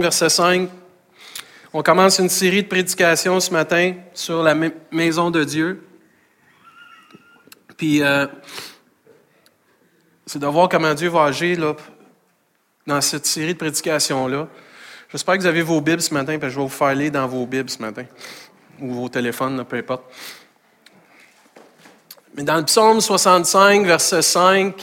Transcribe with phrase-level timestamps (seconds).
[0.00, 0.70] verset 5.
[1.72, 4.54] On commence une série de prédications ce matin sur la
[4.92, 5.82] maison de Dieu.
[7.76, 8.28] Puis, euh,
[10.24, 11.74] c'est de voir comment Dieu va agir là,
[12.86, 14.46] dans cette série de prédications-là.
[15.10, 17.10] J'espère que vous avez vos Bibles ce matin, parce que je vais vous faire lire
[17.10, 18.04] dans vos Bibles ce matin,
[18.80, 20.04] ou vos téléphones, peu importe.
[22.36, 24.80] Mais dans le psaume 65, verset 5,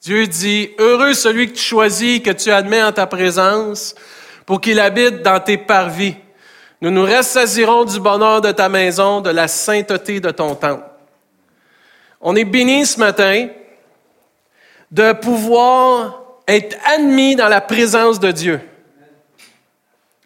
[0.00, 3.96] Dieu dit, Heureux celui que tu choisis, que tu admets en ta présence,
[4.48, 6.14] pour qu'il habite dans tes parvis.
[6.80, 10.84] Nous nous rassasirons du bonheur de ta maison, de la sainteté de ton temple.
[12.22, 13.48] On est béni ce matin
[14.90, 18.58] de pouvoir être admis dans la présence de Dieu.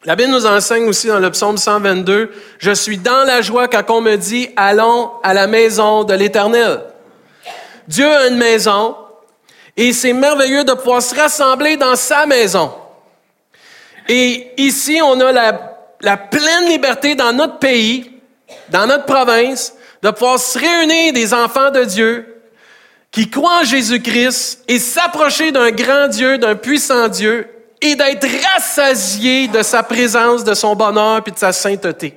[0.05, 2.31] La Bible nous enseigne aussi dans le psaume 122,
[2.61, 6.81] Je suis dans la joie quand on me dit, allons à la maison de l'Éternel.
[7.89, 8.95] Dieu a une maison
[9.77, 12.73] et c'est merveilleux de pouvoir se rassembler dans sa maison.
[14.09, 15.33] Et ici, on a
[16.01, 18.11] la, pleine liberté dans notre pays,
[18.71, 22.43] dans notre province, de pouvoir se réunir des enfants de Dieu
[23.11, 27.49] qui croient en Jésus-Christ et s'approcher d'un grand Dieu, d'un puissant Dieu
[27.81, 32.15] et d'être rassasiés de sa présence, de son bonheur puis de sa sainteté.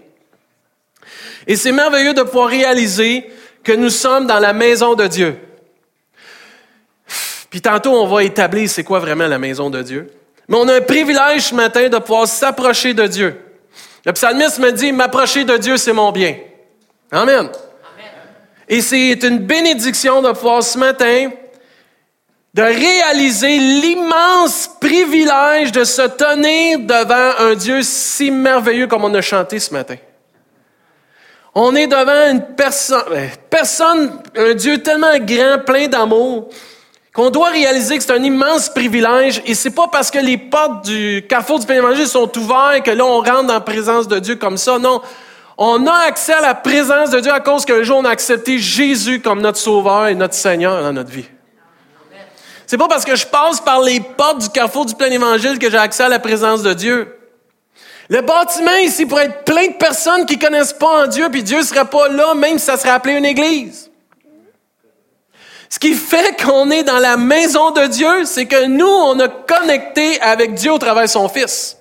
[1.47, 3.29] Et c'est merveilleux de pouvoir réaliser
[3.63, 5.37] que nous sommes dans la maison de Dieu.
[7.49, 10.11] Puis tantôt, on va établir c'est quoi vraiment la maison de Dieu.
[10.47, 13.41] Mais on a un privilège ce matin de pouvoir s'approcher de Dieu.
[14.05, 16.35] Le psalmiste me dit, m'approcher de Dieu, c'est mon bien.
[17.11, 17.49] Amen.
[18.67, 21.31] Et c'est une bénédiction de pouvoir ce matin
[22.55, 29.21] de réaliser l'immense privilège de se tenir devant un Dieu si merveilleux comme on a
[29.21, 29.97] chanté ce matin.
[31.53, 33.03] On est devant une personne,
[33.49, 36.47] personne, un Dieu tellement grand, plein d'amour,
[37.15, 40.85] qu'on doit réaliser que c'est un immense privilège et c'est pas parce que les portes
[40.85, 44.35] du carrefour du Pénévangile sont ouvertes que là on rentre dans la présence de Dieu
[44.35, 44.77] comme ça.
[44.77, 45.01] Non.
[45.57, 48.59] On a accès à la présence de Dieu à cause qu'un jour on a accepté
[48.59, 51.25] Jésus comme notre sauveur et notre Seigneur dans notre vie.
[52.67, 55.71] C'est pas parce que je passe par les portes du carrefour du plein évangile que
[55.71, 57.17] j'ai accès à la présence de Dieu.
[58.09, 61.63] Le bâtiment ici pourrait être plein de personnes qui connaissent pas en Dieu, puis Dieu
[61.63, 63.89] serait pas là, même si ça serait appelé une église.
[65.69, 69.27] Ce qui fait qu'on est dans la maison de Dieu, c'est que nous, on a
[69.27, 71.77] connecté avec Dieu au travers de son Fils.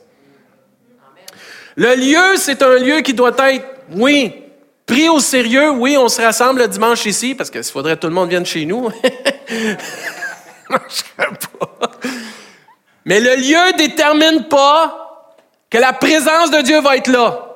[1.76, 4.32] Le lieu, c'est un lieu qui doit être, oui,
[4.86, 5.70] pris au sérieux.
[5.70, 8.46] Oui, on se rassemble le dimanche ici, parce qu'il faudrait que tout le monde vienne
[8.46, 8.90] chez nous.
[13.04, 15.00] Mais le lieu détermine pas
[15.68, 17.53] que la présence de Dieu va être là.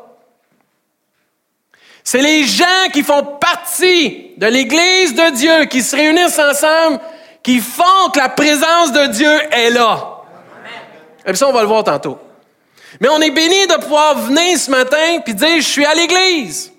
[2.10, 7.00] C'est les gens qui font partie de l'Église de Dieu, qui se réunissent ensemble,
[7.42, 10.22] qui font que la présence de Dieu est là.
[11.26, 12.18] Et puis ça, on va le voir tantôt.
[12.98, 16.72] Mais on est béni de pouvoir venir ce matin puis dire, je suis à l'Église.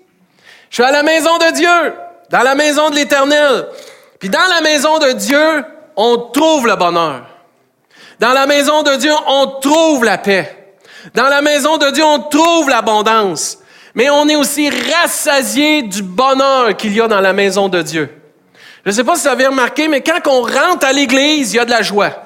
[0.72, 1.94] Je suis à la maison de Dieu,
[2.32, 3.68] dans la maison de l'Éternel.
[4.18, 5.64] Puis dans la maison de Dieu,
[5.96, 7.28] on trouve le bonheur.
[8.20, 10.74] Dans la maison de Dieu, on trouve la paix.
[11.14, 13.60] Dans la maison de Dieu, on trouve l'abondance
[13.96, 18.10] mais on est aussi rassasié du bonheur qu'il y a dans la maison de Dieu.
[18.86, 21.58] Je ne sais pas si vous avez remarqué, mais quand on rentre à l'église, il
[21.58, 22.24] y a de la joie.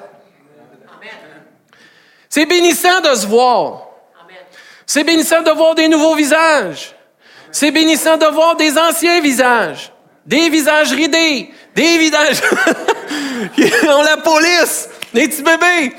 [2.28, 3.88] C'est bénissant de se voir.
[4.86, 6.94] C'est bénissant de voir des nouveaux visages.
[7.52, 9.92] C'est bénissant de voir des anciens visages.
[10.26, 11.50] Des visages ridés.
[11.74, 12.40] Des visages
[13.88, 14.88] ont la police.
[15.12, 15.94] Des petits bébés.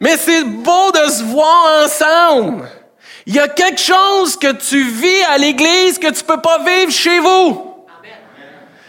[0.00, 2.68] Mais c'est beau de se voir ensemble.
[3.26, 6.92] Il y a quelque chose que tu vis à l'église que tu peux pas vivre
[6.92, 7.74] chez vous.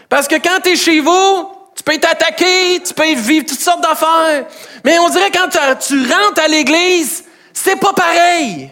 [0.08, 3.82] Parce que quand tu es chez vous, tu peux t'attaquer, tu peux vivre toutes sortes
[3.82, 4.46] d'affaires.
[4.84, 8.70] Mais on dirait quand tu rentres à l'église, c'est pas pareil.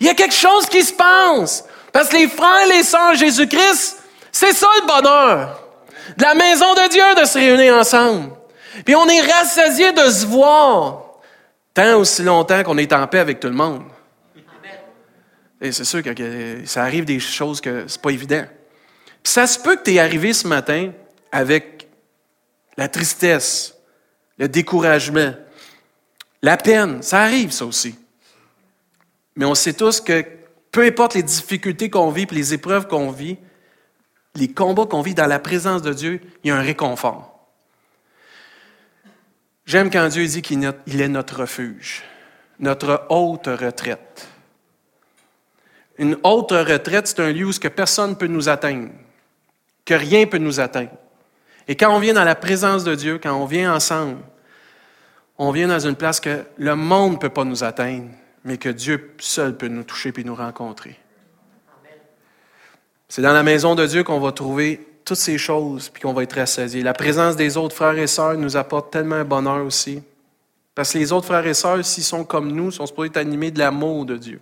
[0.00, 1.64] Il y a quelque chose qui se passe.
[1.92, 3.98] Parce que les frères et les sœurs Jésus-Christ,
[4.32, 5.62] c'est ça le bonheur.
[6.16, 8.30] De la maison de Dieu de se réunir ensemble.
[8.84, 11.02] Puis on est rassasié de se voir
[11.74, 13.82] tant aussi longtemps qu'on est en paix avec tout le monde.
[15.60, 18.44] Et c'est sûr que, ça arrive des choses que c'est pas évident.
[19.22, 20.92] Puis ça se peut que tu es arrivé ce matin
[21.32, 21.88] avec
[22.76, 23.74] la tristesse,
[24.38, 25.34] le découragement,
[26.42, 27.02] la peine.
[27.02, 27.96] Ça arrive, ça aussi.
[29.34, 30.24] Mais on sait tous que
[30.70, 33.38] peu importe les difficultés qu'on vit, les épreuves qu'on vit,
[34.34, 37.32] les combats qu'on vit dans la présence de Dieu, il y a un réconfort.
[39.64, 42.04] J'aime quand Dieu dit qu'il est notre refuge,
[42.60, 44.28] notre haute retraite.
[45.98, 48.90] Une haute retraite, c'est un lieu où que personne ne peut nous atteindre,
[49.84, 50.90] que rien ne peut nous atteindre.
[51.68, 54.18] Et quand on vient dans la présence de Dieu, quand on vient ensemble,
[55.38, 58.10] on vient dans une place que le monde ne peut pas nous atteindre,
[58.44, 60.98] mais que Dieu seul peut nous toucher et nous rencontrer.
[63.08, 66.24] C'est dans la maison de Dieu qu'on va trouver toutes ces choses puis qu'on va
[66.24, 66.82] être rassasié.
[66.82, 70.02] La présence des autres frères et sœurs nous apporte tellement un bonheur aussi.
[70.74, 73.50] Parce que les autres frères et sœurs, s'ils sont comme nous, sont supposés être animés
[73.50, 74.40] de l'amour de Dieu.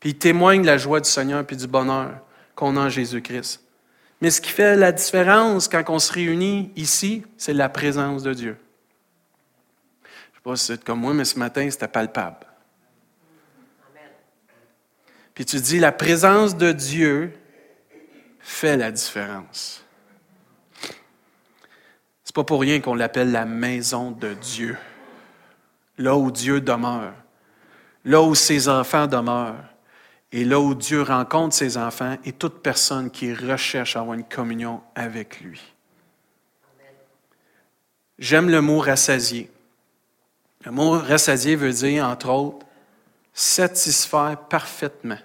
[0.00, 2.20] Puis ils témoignent de la joie du Seigneur puis du bonheur
[2.54, 3.62] qu'on a en Jésus-Christ.
[4.20, 8.34] Mais ce qui fait la différence quand on se réunit ici, c'est la présence de
[8.34, 8.56] Dieu.
[10.02, 12.46] Je ne sais pas si c'est comme moi, mais ce matin, c'était palpable.
[15.34, 17.32] Puis tu dis, la présence de Dieu
[18.40, 19.84] fait la différence.
[22.24, 24.76] C'est pas pour rien qu'on l'appelle la maison de Dieu.
[25.96, 27.14] Là où Dieu demeure.
[28.04, 29.64] Là où ses enfants demeurent.
[30.32, 34.24] Et là où Dieu rencontre ses enfants et toute personne qui recherche à avoir une
[34.24, 35.60] communion avec lui.
[38.18, 39.50] J'aime le mot rassasier.
[40.64, 42.66] Le mot rassasier veut dire, entre autres,
[43.32, 45.18] satisfaire parfaitement.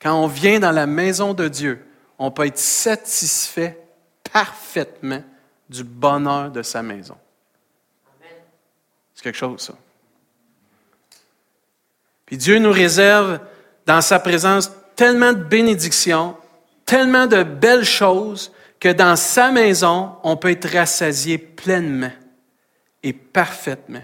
[0.00, 1.86] Quand on vient dans la maison de Dieu,
[2.18, 3.80] on peut être satisfait
[4.32, 5.22] parfaitement
[5.68, 7.16] du bonheur de sa maison.
[9.14, 9.74] C'est quelque chose, ça.
[12.28, 13.40] Puis Dieu nous réserve
[13.86, 16.36] dans sa présence tellement de bénédictions,
[16.84, 22.12] tellement de belles choses, que dans sa maison, on peut être rassasié pleinement
[23.02, 24.02] et parfaitement.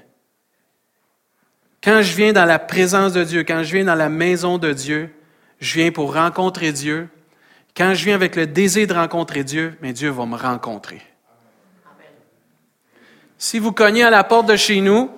[1.83, 4.73] Quand je viens dans la présence de Dieu, quand je viens dans la maison de
[4.73, 5.15] Dieu,
[5.61, 7.11] je viens pour rencontrer Dieu.
[7.77, 11.03] Quand je viens avec le désir de rencontrer Dieu, mais Dieu va me rencontrer.
[13.37, 15.11] Si vous cognez à la porte de chez nous,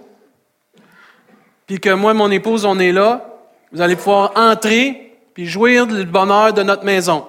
[1.66, 3.26] puis que moi et mon épouse, on est là,
[3.72, 5.02] vous allez pouvoir entrer
[5.34, 7.26] puis jouir du bonheur de notre maison.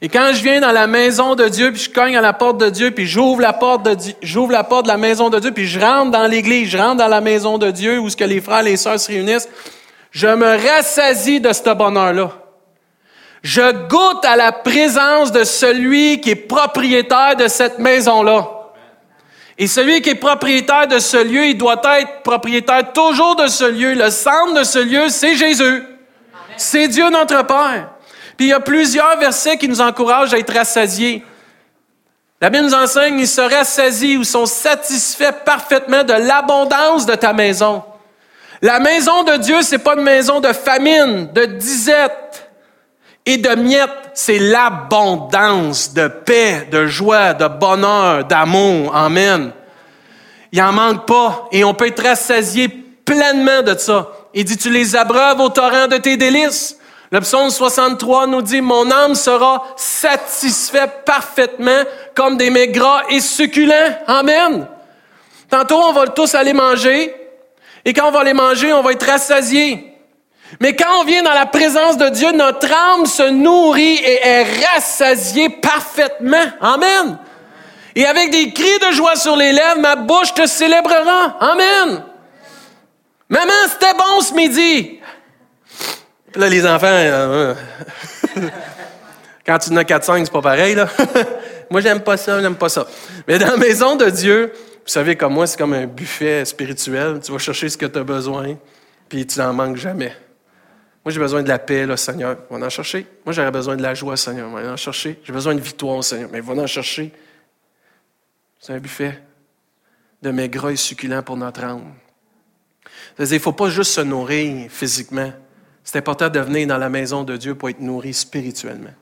[0.00, 2.56] Et quand je viens dans la maison de Dieu, puis je cogne à la porte
[2.56, 5.50] de Dieu, puis j'ouvre la porte de j'ouvre la porte de la maison de Dieu,
[5.50, 8.24] puis je rentre dans l'église, je rentre dans la maison de Dieu où ce que
[8.24, 9.48] les frères et les sœurs se réunissent,
[10.10, 12.32] je me rassasie de ce bonheur-là.
[13.42, 18.59] Je goûte à la présence de celui qui est propriétaire de cette maison-là.
[19.62, 23.64] Et celui qui est propriétaire de ce lieu, il doit être propriétaire toujours de ce
[23.64, 23.92] lieu.
[23.92, 25.84] Le centre de ce lieu, c'est Jésus.
[26.56, 27.90] C'est Dieu notre Père.
[28.38, 31.22] Puis il y a plusieurs versets qui nous encouragent à être rassasiés.
[32.40, 37.34] La Bible nous enseigne, ils se rassasient ou sont satisfaits parfaitement de l'abondance de ta
[37.34, 37.82] maison.
[38.62, 42.29] La maison de Dieu, c'est pas une maison de famine, de disette
[43.26, 48.94] et de miettes, c'est l'abondance de paix, de joie, de bonheur, d'amour.
[48.94, 49.52] Amen.
[50.52, 54.08] Il en manque pas et on peut être rassasié pleinement de ça.
[54.34, 56.76] Il dit, tu les abreuves au torrent de tes délices.
[57.12, 61.82] Le psaume 63 nous dit, mon âme sera satisfaite parfaitement
[62.14, 63.98] comme des mets gras et succulents.
[64.06, 64.66] Amen.
[65.48, 67.14] Tantôt, on va tous aller manger
[67.84, 69.89] et quand on va les manger, on va être rassasié.
[70.58, 74.64] Mais quand on vient dans la présence de Dieu, notre âme se nourrit et est
[74.66, 76.44] rassasiée parfaitement.
[76.60, 77.18] Amen.
[77.94, 81.36] Et avec des cris de joie sur les lèvres, ma bouche te célébrera.
[81.40, 82.02] Amen.
[83.28, 85.00] Maman, c'était bon ce midi.
[86.34, 87.54] là, les enfants, euh,
[89.46, 90.88] quand tu en as 4-5, c'est pas pareil, là.
[91.70, 92.86] moi, j'aime pas ça, j'aime pas ça.
[93.28, 97.20] Mais dans la maison de Dieu, vous savez, comme moi, c'est comme un buffet spirituel.
[97.22, 98.56] Tu vas chercher ce que tu as besoin,
[99.08, 100.12] puis tu n'en manques jamais.
[101.04, 102.36] Moi, j'ai besoin de la paix, Seigneur.
[102.50, 103.06] Va en chercher.
[103.24, 104.50] Moi, j'aurais besoin de la joie, Seigneur.
[104.50, 105.18] Va en chercher.
[105.24, 106.28] J'ai besoin de victoire, Seigneur.
[106.30, 107.12] Mais va en chercher.
[108.58, 109.22] C'est un buffet
[110.20, 111.94] de mes et succulents pour notre âme.
[113.16, 115.32] C'est-à-dire, il ne faut pas juste se nourrir physiquement.
[115.82, 118.92] C'est important de venir dans la maison de Dieu pour être nourri spirituellement.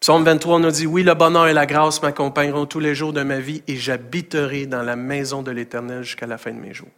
[0.00, 3.22] Psaume 23 nous dit, oui, le bonheur et la grâce m'accompagneront tous les jours de
[3.22, 6.88] ma vie et j'habiterai dans la maison de l'Éternel jusqu'à la fin de mes jours.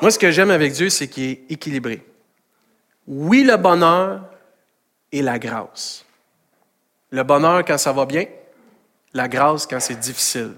[0.00, 2.02] Moi, ce que j'aime avec Dieu, c'est qu'il est équilibré.
[3.06, 4.24] Oui, le bonheur
[5.12, 6.04] et la grâce.
[7.10, 8.24] Le bonheur quand ça va bien,
[9.12, 10.52] la grâce quand c'est difficile.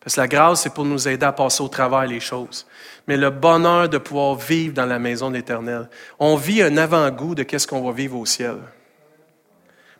[0.00, 2.66] Parce que la grâce, c'est pour nous aider à passer au travers les choses.
[3.06, 5.88] Mais le bonheur de pouvoir vivre dans la maison de l'Éternel.
[6.18, 8.56] On vit un avant-goût de qu'est-ce qu'on va vivre au ciel.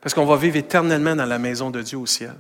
[0.01, 2.35] Parce qu'on va vivre éternellement dans la maison de Dieu au ciel.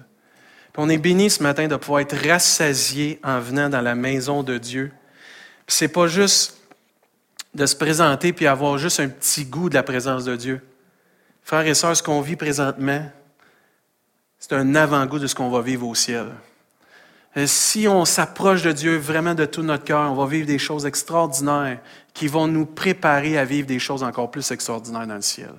[0.72, 4.42] Puis on est béni ce matin de pouvoir être rassasié en venant dans la maison
[4.42, 4.92] de Dieu.
[5.72, 6.58] C'est pas juste
[7.54, 10.60] de se présenter puis avoir juste un petit goût de la présence de Dieu.
[11.42, 13.10] Frères et sœurs, ce qu'on vit présentement,
[14.38, 16.26] c'est un avant-goût de ce qu'on va vivre au ciel.
[17.38, 20.58] Euh, si on s'approche de Dieu vraiment de tout notre cœur, on va vivre des
[20.58, 21.80] choses extraordinaires
[22.12, 25.54] qui vont nous préparer à vivre des choses encore plus extraordinaires dans le ciel.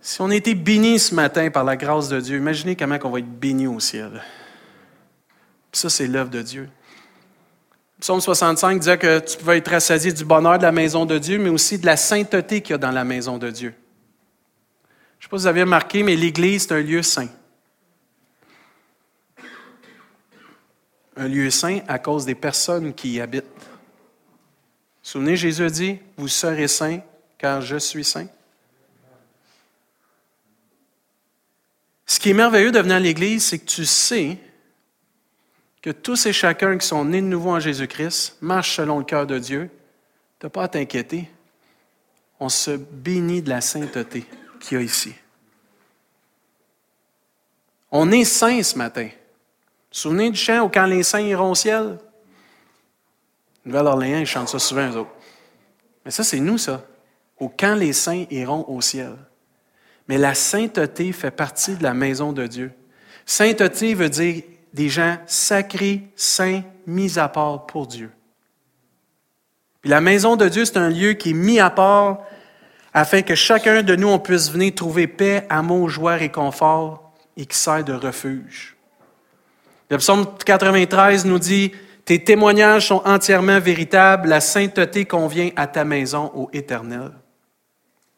[0.00, 3.10] Si on a été béni ce matin par la grâce de Dieu, imaginez comment on
[3.10, 4.22] va être béni au ciel.
[5.72, 6.68] ça, c'est l'œuvre de Dieu.
[8.00, 11.38] Psaume 65 disait que tu pouvais être rassasié du bonheur de la maison de Dieu,
[11.38, 13.74] mais aussi de la sainteté qu'il y a dans la maison de Dieu.
[15.18, 17.28] Je ne sais pas si vous avez remarqué, mais l'Église, c'est un lieu saint.
[21.14, 23.44] Un lieu saint à cause des personnes qui y habitent.
[23.44, 27.00] Vous vous souvenez, Jésus a dit, vous serez saints
[27.36, 28.28] car je suis saint.
[32.06, 34.38] Ce qui est merveilleux de venir à l'Église, c'est que tu sais
[35.82, 39.26] que tous et chacun qui sont nés de nouveau en Jésus-Christ marchent selon le cœur
[39.26, 39.70] de Dieu.
[40.38, 41.30] Tu n'as pas à t'inquiéter.
[42.38, 44.24] On se bénit de la sainteté
[44.60, 45.14] qu'il y a ici.
[47.90, 49.04] On est saints ce matin.
[49.04, 51.98] Vous vous souvenez du chant quand les saints iront au ciel?
[53.64, 55.10] Nouvelle-Orléans, ils chantent ça souvent, eux autres.
[56.04, 56.84] Mais ça, c'est nous, ça.
[57.38, 59.16] Au quand les saints iront au ciel.
[60.08, 62.72] Mais la sainteté fait partie de la maison de Dieu.
[63.26, 68.10] Sainteté veut dire des gens sacrés, saints, mis à part pour Dieu.
[69.80, 72.20] Puis la maison de Dieu, c'est un lieu qui est mis à part
[72.92, 77.56] afin que chacun de nous, on puisse venir trouver paix, amour, joie, réconfort et qui
[77.56, 78.76] sert de refuge.
[79.90, 81.72] Le psaume 93 nous dit,
[82.04, 87.12] Tes témoignages sont entièrement véritables, la sainteté convient à ta maison, ô Éternel.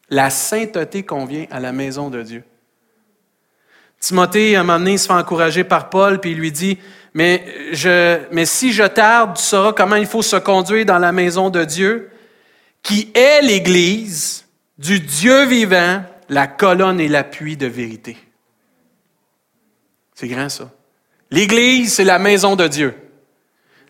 [0.09, 2.43] La sainteté convient à la maison de Dieu.
[4.03, 6.77] Timothée, à un moment donné, se fait encourager par Paul, puis il lui dit,
[7.13, 7.45] mais,
[8.43, 12.11] si je tarde, tu sauras comment il faut se conduire dans la maison de Dieu,
[12.81, 14.45] qui est l'Église
[14.77, 18.17] du Dieu vivant, la colonne et l'appui de vérité.
[20.15, 20.69] C'est grand ça.
[21.31, 22.93] L'Église, c'est la maison de Dieu,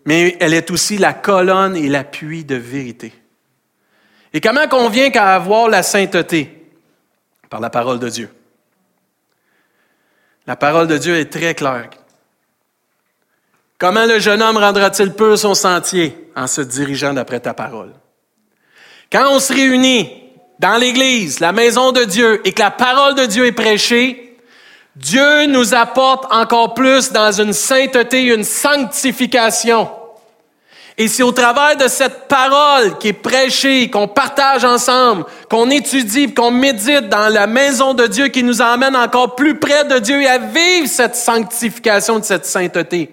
[0.06, 3.14] mais elle est aussi la colonne et l'appui de vérité.
[4.32, 6.70] Et comment qu'on vient qu'à avoir la sainteté?
[7.50, 8.30] Par la parole de Dieu.
[10.46, 11.90] La parole de Dieu est très claire.
[13.78, 17.94] Comment le jeune homme rendra-t-il pur son sentier en se dirigeant d'après ta parole?
[19.12, 20.10] Quand on se réunit
[20.60, 24.38] dans l'Église, la maison de Dieu, et que la parole de Dieu est prêchée,
[24.96, 29.90] Dieu nous apporte encore plus dans une sainteté, une sanctification.
[30.98, 36.34] Et c'est au travers de cette parole qui est prêchée, qu'on partage ensemble, qu'on étudie,
[36.34, 40.22] qu'on médite dans la maison de Dieu qui nous emmène encore plus près de Dieu
[40.22, 43.10] et à vivre cette sanctification de cette sainteté.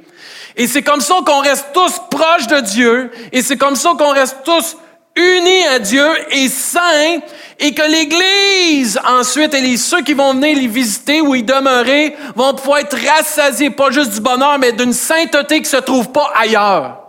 [0.57, 4.13] Et c'est comme ça qu'on reste tous proches de Dieu et c'est comme ça qu'on
[4.13, 4.77] reste tous
[5.17, 7.21] unis à Dieu et saints
[7.59, 12.15] et que l'Église, ensuite, et les, ceux qui vont venir les visiter ou y demeurer,
[12.35, 16.31] vont pouvoir être rassasiés, pas juste du bonheur, mais d'une sainteté qui se trouve pas
[16.35, 17.00] ailleurs.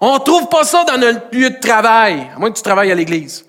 [0.00, 2.90] On ne trouve pas ça dans notre lieu de travail, à moins que tu travailles
[2.90, 3.44] à l'église.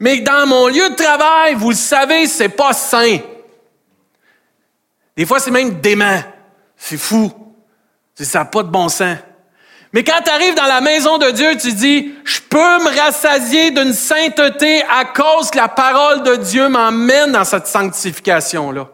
[0.00, 3.18] Mais dans mon lieu de travail, vous le savez, c'est pas sain.
[5.16, 6.20] Des fois, c'est même dément.
[6.76, 7.30] C'est fou.
[8.14, 9.18] Ça n'a pas de bon sens.
[9.92, 13.70] Mais quand tu arrives dans la maison de Dieu, tu dis, je peux me rassasier
[13.72, 18.88] d'une sainteté à cause que la parole de Dieu m'emmène dans cette sanctification-là.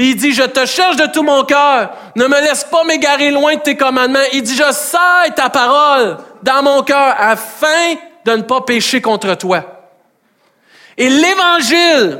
[0.00, 1.90] Puis il dit, je te cherche de tout mon cœur.
[2.16, 4.18] Ne me laisse pas m'égarer loin de tes commandements.
[4.32, 9.34] Il dit, je sers ta parole dans mon cœur afin de ne pas pécher contre
[9.34, 9.62] toi.
[10.96, 12.18] Et l'évangile,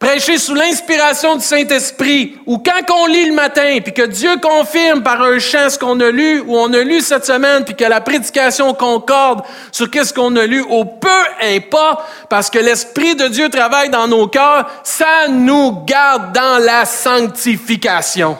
[0.00, 5.02] prêché sous l'inspiration du Saint-Esprit, ou quand on lit le matin, puis que Dieu confirme
[5.02, 7.84] par un chant ce qu'on a lu, ou on a lu cette semaine, puis que
[7.84, 11.08] la prédication concorde sur qu'est-ce qu'on a lu, ou peu
[11.42, 16.86] importe, parce que l'Esprit de Dieu travaille dans nos cœurs, ça nous garde dans la
[16.86, 18.38] sanctification.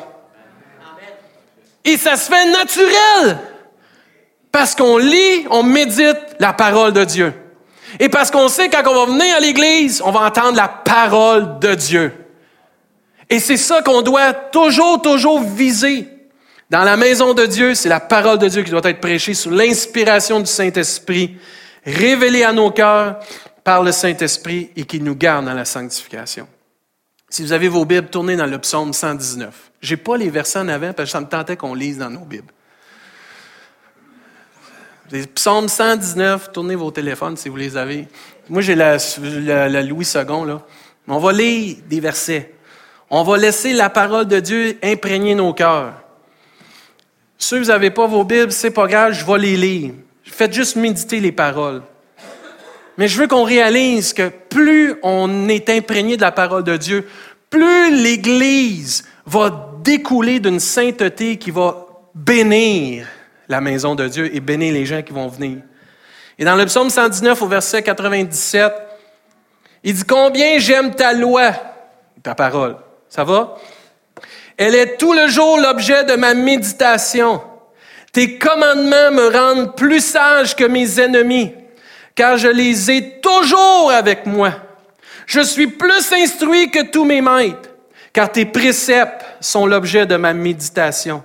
[1.84, 3.38] Et ça se fait naturel,
[4.50, 7.34] parce qu'on lit, on médite la parole de Dieu.
[7.98, 11.58] Et parce qu'on sait quand on va venir à l'Église, on va entendre la parole
[11.58, 12.12] de Dieu.
[13.28, 16.08] Et c'est ça qu'on doit toujours, toujours viser.
[16.68, 19.50] Dans la maison de Dieu, c'est la parole de Dieu qui doit être prêchée sous
[19.50, 21.36] l'inspiration du Saint-Esprit,
[21.84, 23.18] révélée à nos cœurs
[23.64, 26.46] par le Saint-Esprit et qui nous garde dans la sanctification.
[27.28, 29.54] Si vous avez vos Bibles, tournez dans le psaume 119.
[29.80, 32.24] J'ai pas les versets en avant parce que ça me tentait qu'on lise dans nos
[32.24, 32.52] Bibles.
[35.12, 38.06] Les psaumes 119, tournez vos téléphones si vous les avez.
[38.48, 38.96] Moi, j'ai la,
[39.82, 40.62] Louis II, là.
[41.08, 42.54] On va lire des versets.
[43.10, 45.94] On va laisser la parole de Dieu imprégner nos cœurs.
[47.36, 49.94] Qui vous n'avez pas vos Bibles, c'est pas grave, je vais les lire.
[50.22, 51.82] Faites juste méditer les paroles.
[52.96, 57.08] Mais je veux qu'on réalise que plus on est imprégné de la parole de Dieu,
[57.48, 63.08] plus l'Église va découler d'une sainteté qui va bénir
[63.50, 65.58] la maison de Dieu et bénir les gens qui vont venir.
[66.38, 68.72] Et dans le psaume 119 au verset 97,
[69.82, 71.52] il dit Combien j'aime ta loi,
[72.22, 72.76] ta parole.
[73.08, 73.56] Ça va?
[74.56, 77.42] Elle est tout le jour l'objet de ma méditation.
[78.12, 81.52] Tes commandements me rendent plus sage que mes ennemis,
[82.14, 84.52] car je les ai toujours avec moi.
[85.26, 87.70] Je suis plus instruit que tous mes maîtres,
[88.12, 91.24] car tes préceptes sont l'objet de ma méditation.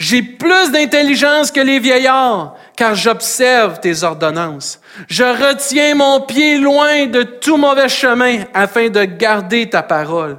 [0.00, 4.80] J'ai plus d'intelligence que les vieillards, car j'observe tes ordonnances.
[5.08, 10.38] Je retiens mon pied loin de tout mauvais chemin afin de garder ta parole.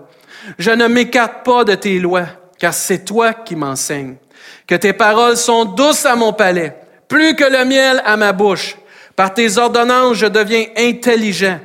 [0.58, 2.26] Je ne m'écarte pas de tes lois,
[2.58, 4.16] car c'est toi qui m'enseignes.
[4.66, 6.76] Que tes paroles sont douces à mon palais,
[7.08, 8.76] plus que le miel à ma bouche.
[9.16, 11.60] Par tes ordonnances, je deviens intelligent.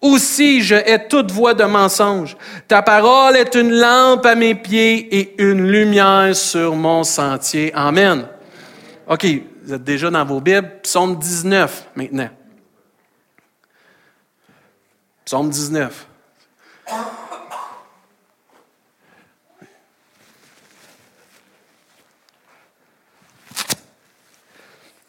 [0.00, 2.36] Aussi, je hais toute voix de mensonge.
[2.66, 7.70] Ta parole est une lampe à mes pieds et une lumière sur mon sentier.
[7.74, 8.26] Amen.
[9.06, 9.26] OK,
[9.62, 10.80] vous êtes déjà dans vos Bibles.
[10.82, 12.30] Psaume 19 maintenant.
[15.26, 16.06] Psaume 19.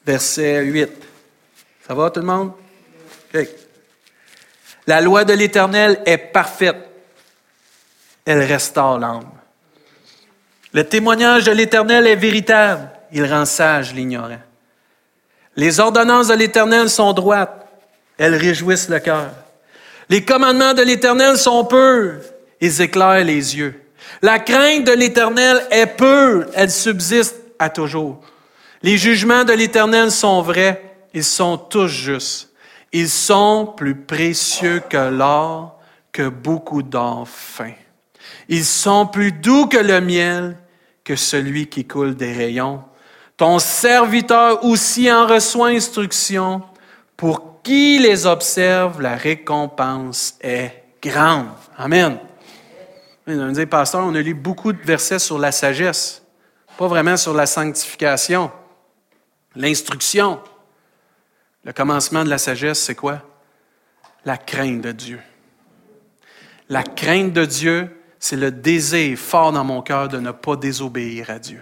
[0.06, 0.90] Verset 8.
[1.88, 2.52] Ça va tout le monde?
[3.34, 3.61] OK.
[4.88, 6.88] La loi de l'Éternel est parfaite.
[8.26, 9.30] Elle restaure l'âme.
[10.74, 12.90] Le témoignage de l'Éternel est véritable.
[13.12, 14.40] Il rend sage l'ignorant.
[15.56, 17.68] Les ordonnances de l'Éternel sont droites.
[18.18, 19.32] Elles réjouissent le cœur.
[20.10, 22.22] Les commandements de l'Éternel sont purs.
[22.60, 23.82] Ils éclairent les yeux.
[24.22, 26.46] La crainte de l'Éternel est pure.
[26.54, 28.22] Elle subsiste à toujours.
[28.82, 30.82] Les jugements de l'Éternel sont vrais.
[31.14, 32.50] Ils sont tous justes.
[32.94, 35.80] Ils sont plus précieux que l'or,
[36.12, 37.72] que beaucoup d'or fin.
[38.50, 40.58] Ils sont plus doux que le miel,
[41.04, 42.84] que celui qui coule des rayons.
[43.38, 46.62] Ton serviteur aussi en reçoit instruction.
[47.16, 51.48] Pour qui les observe, la récompense est grande.
[51.78, 52.20] Amen.
[53.28, 56.22] On dit, pasteur, on a lu beaucoup de versets sur la sagesse,
[56.78, 58.52] pas vraiment sur la sanctification,
[59.56, 60.40] l'instruction.
[61.64, 63.22] Le commencement de la sagesse, c'est quoi?
[64.26, 65.20] La crainte de Dieu.
[66.70, 71.30] La crainte de Dieu, c'est le désir fort dans mon cœur de ne pas désobéir
[71.30, 71.62] à Dieu.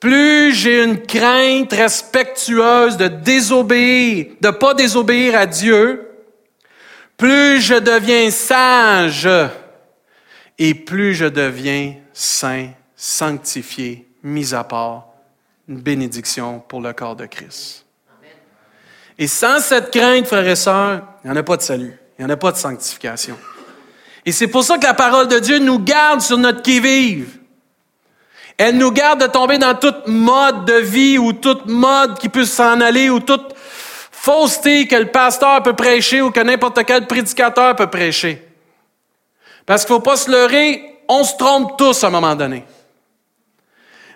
[0.00, 6.08] Plus j'ai une crainte respectueuse de désobéir, de ne pas désobéir à Dieu,
[7.16, 9.28] plus je deviens sage
[10.56, 15.07] et plus je deviens saint, sanctifié, mis à part
[15.68, 17.84] une bénédiction pour le corps de Christ.
[19.18, 22.24] Et sans cette crainte, frères et sœurs, il n'y en a pas de salut, il
[22.24, 23.36] n'y en a pas de sanctification.
[24.24, 27.38] Et c'est pour ça que la parole de Dieu nous garde sur notre qui-vive.
[28.56, 32.44] Elle nous garde de tomber dans toute mode de vie ou toute mode qui peut
[32.44, 33.54] s'en aller ou toute
[34.10, 38.44] fausseté que le pasteur peut prêcher ou que n'importe quel prédicateur peut prêcher.
[39.64, 42.64] Parce qu'il ne faut pas se leurrer, on se trompe tous à un moment donné.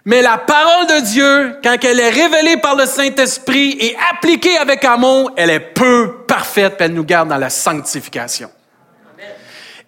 [0.05, 4.85] Mais la parole de Dieu, quand elle est révélée par le Saint-Esprit et appliquée avec
[4.85, 8.51] amour, elle est peu parfaite, puis elle nous garde dans la sanctification.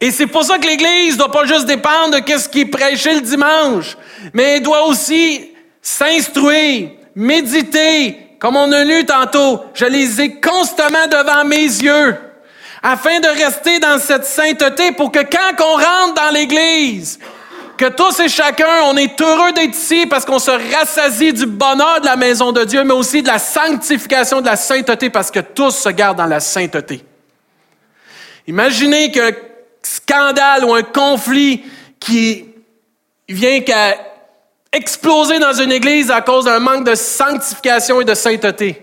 [0.01, 3.15] Et c'est pour ça que l'Église ne doit pas juste dépendre de ce qui est
[3.15, 3.97] le dimanche,
[4.33, 5.51] mais doit aussi
[5.83, 9.65] s'instruire, méditer, comme on a lu tantôt.
[9.75, 12.17] Je les ai constamment devant mes yeux,
[12.83, 17.19] afin de rester dans cette sainteté pour que quand on rentre dans l'Église,
[17.77, 22.01] que tous et chacun, on est heureux d'être ici parce qu'on se rassasie du bonheur
[22.01, 25.41] de la maison de Dieu, mais aussi de la sanctification, de la sainteté, parce que
[25.41, 27.05] tous se gardent dans la sainteté.
[28.47, 29.33] Imaginez qu'un
[29.83, 31.65] scandale ou un conflit
[31.99, 32.47] qui
[33.29, 33.97] vient qu'à
[34.73, 38.83] exploser dans une église à cause d'un manque de sanctification et de sainteté.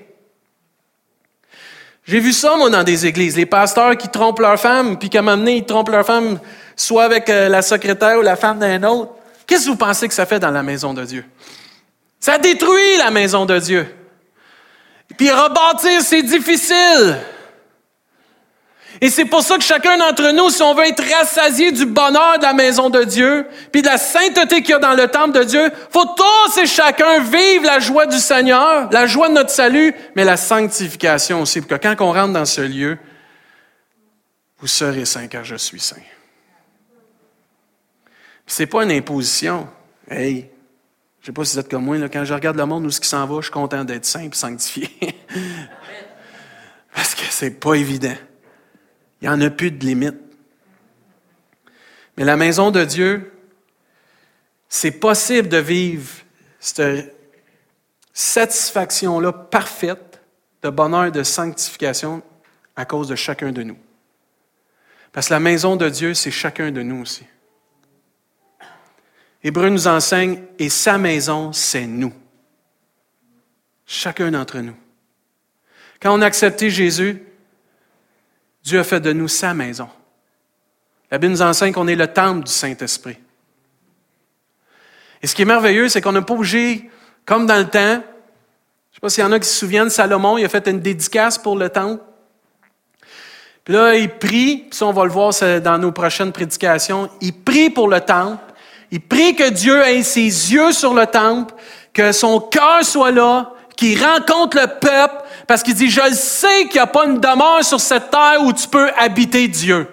[2.08, 3.38] J'ai vu ça, moi, dans des églises.
[3.38, 6.40] Les pasteurs qui trompent leur femme, puis qu'à un moment donné, ils trompent leur femme
[6.82, 9.12] soit avec euh, la secrétaire ou la femme d'un autre.
[9.46, 11.26] Qu'est-ce que vous pensez que ça fait dans la maison de Dieu?
[12.20, 13.88] Ça détruit la maison de Dieu.
[15.18, 17.18] Puis rebâtir, c'est difficile.
[19.00, 22.38] Et c'est pour ça que chacun d'entre nous, si on veut être rassasié du bonheur
[22.38, 25.40] de la maison de Dieu, puis de la sainteté qu'il y a dans le temple
[25.40, 29.50] de Dieu, faut tous et chacun vivre la joie du Seigneur, la joie de notre
[29.50, 32.98] salut, mais la sanctification aussi, pour que quand on rentre dans ce lieu,
[34.60, 35.96] vous serez saint car je suis saint.
[38.52, 39.66] C'est pas une imposition.
[40.10, 40.50] Hey,
[41.22, 42.92] je sais pas si vous êtes comme moi, là, quand je regarde le monde où
[42.92, 44.90] ce qui s'en va, je suis content d'être saint et sanctifié.
[46.94, 48.14] Parce que c'est pas évident.
[49.22, 50.18] Il n'y en a plus de limite.
[52.18, 53.32] Mais la maison de Dieu,
[54.68, 56.12] c'est possible de vivre
[56.60, 57.16] cette
[58.12, 60.20] satisfaction-là parfaite
[60.62, 62.22] de bonheur, de sanctification
[62.76, 63.78] à cause de chacun de nous.
[65.14, 67.24] Parce que la maison de Dieu, c'est chacun de nous aussi.
[69.44, 72.14] Hébreu nous enseigne, et sa maison, c'est nous.
[73.86, 74.76] Chacun d'entre nous.
[76.02, 77.22] Quand on a accepté Jésus,
[78.64, 79.90] Dieu a fait de nous sa maison.
[81.10, 83.18] La Bible nous enseigne qu'on est le temple du Saint-Esprit.
[85.22, 86.90] Et ce qui est merveilleux, c'est qu'on n'a pas bougé
[87.26, 87.80] comme dans le temps.
[87.80, 90.68] Je ne sais pas s'il y en a qui se souviennent, Salomon, il a fait
[90.68, 92.04] une dédicace pour le temple.
[93.64, 97.10] Puis là, il prie, puis ça, on va le voir dans nos prochaines prédications.
[97.22, 98.44] Il prie pour le temple.
[98.92, 101.54] Il prie que Dieu ait ses yeux sur le temple,
[101.94, 106.74] que son cœur soit là, qu'il rencontre le peuple, parce qu'il dit, je sais qu'il
[106.74, 109.88] n'y a pas une demeure sur cette terre où tu peux habiter Dieu.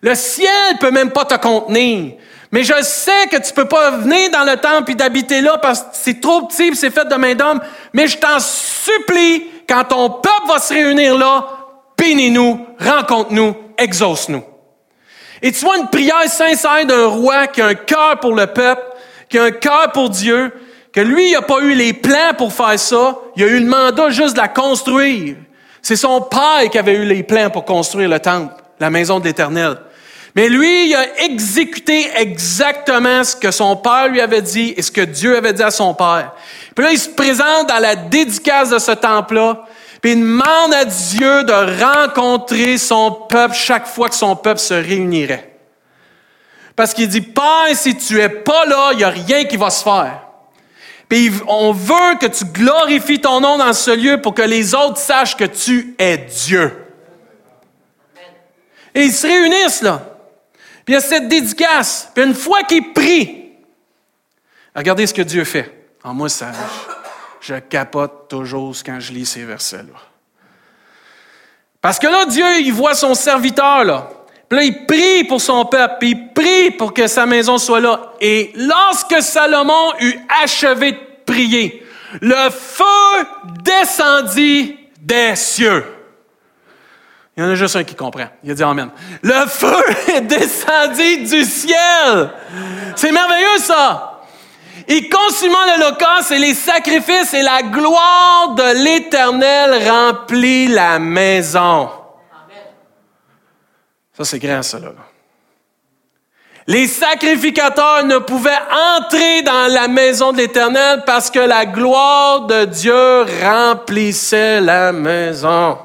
[0.00, 2.14] Le ciel peut même pas te contenir.
[2.52, 5.82] Mais je sais que tu peux pas venir dans le temple et d'habiter là parce
[5.82, 7.60] que c'est trop petit et c'est fait de main d'homme.
[7.92, 11.46] Mais je t'en supplie, quand ton peuple va se réunir là,
[11.96, 14.42] bénis-nous, rencontre-nous, exauce-nous.
[15.42, 18.82] Et tu vois une prière sincère d'un roi qui a un cœur pour le peuple,
[19.28, 20.52] qui a un cœur pour Dieu,
[20.92, 23.66] que lui, il n'a pas eu les plans pour faire ça, il a eu le
[23.66, 25.36] mandat juste de la construire.
[25.82, 29.24] C'est son père qui avait eu les plans pour construire le temple, la maison de
[29.24, 29.78] l'Éternel.
[30.36, 34.90] Mais lui, il a exécuté exactement ce que son père lui avait dit et ce
[34.90, 36.32] que Dieu avait dit à son père.
[36.74, 39.64] Puis là, il se présente dans la dédicace de ce temple-là,
[40.00, 44.74] puis il demande à Dieu de rencontrer son peuple chaque fois que son peuple se
[44.74, 45.58] réunirait.
[46.74, 49.68] Parce qu'il dit, Père, si tu es pas là, il n'y a rien qui va
[49.68, 50.22] se faire.
[51.08, 54.96] Puis on veut que tu glorifies ton nom dans ce lieu pour que les autres
[54.96, 56.72] sachent que tu es Dieu.
[58.94, 60.02] Et ils se réunissent là.
[60.84, 62.08] Puis il y a cette dédicace.
[62.14, 63.52] Puis une fois qu'il prie,
[64.74, 65.88] regardez ce que Dieu fait.
[66.02, 66.52] En moi, ça,
[67.40, 69.98] je, capote toujours quand je lis ces versets-là.
[71.80, 74.08] Parce que là, Dieu, il voit son serviteur, là.
[74.48, 77.80] Puis là, il prie pour son peuple, puis il prie pour que sa maison soit
[77.80, 78.14] là.
[78.20, 81.86] Et lorsque Salomon eut achevé de prier,
[82.20, 83.26] le feu
[83.62, 85.84] descendit des cieux.
[87.36, 88.26] Il y en a juste un qui comprend.
[88.42, 88.90] Il a dit Amen.
[89.22, 92.30] Le feu est descendu du ciel.
[92.96, 94.09] C'est merveilleux, ça.
[94.92, 101.88] Il consumant l'Holocauste et les sacrifices et la gloire de l'Éternel remplit la maison.
[104.12, 104.90] Ça, c'est grand, ça, là.
[106.66, 108.50] Les sacrificateurs ne pouvaient
[108.96, 115.78] entrer dans la maison de l'Éternel parce que la gloire de Dieu remplissait la maison.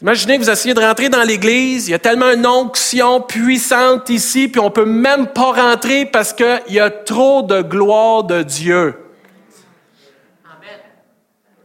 [0.00, 4.08] Imaginez que vous essayez de rentrer dans l'église, il y a tellement une onction puissante
[4.10, 8.42] ici, puis on peut même pas rentrer parce qu'il y a trop de gloire de
[8.42, 8.94] Dieu.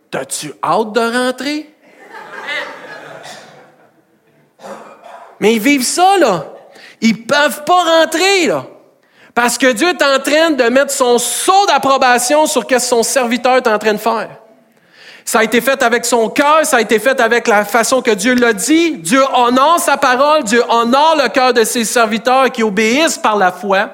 [0.10, 1.70] T'as-tu hâte de rentrer?
[5.40, 6.46] Mais ils vivent ça, là.
[7.02, 8.66] Ils peuvent pas rentrer, là.
[9.36, 13.04] Parce que Dieu est en train de mettre son sceau d'approbation sur ce que son
[13.04, 14.43] serviteur est en train de faire.
[15.26, 18.12] Ça a été fait avec son cœur, ça a été fait avec la façon que
[18.12, 18.98] Dieu l'a dit.
[18.98, 23.52] Dieu honore sa parole, Dieu honore le cœur de ses serviteurs qui obéissent par la
[23.52, 23.90] foi.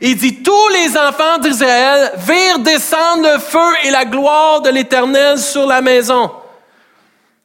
[0.00, 5.38] Il dit, tous les enfants d'Israël virent descendre le feu et la gloire de l'Éternel
[5.38, 6.30] sur la maison.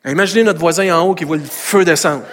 [0.06, 2.24] Imaginez notre voisin en haut qui voit le feu descendre.